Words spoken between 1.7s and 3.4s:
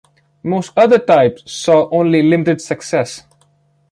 only limited success.